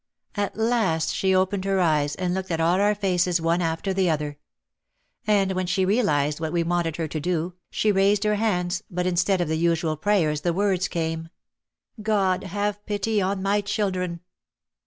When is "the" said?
3.93-4.09, 9.47-9.57, 10.37-10.53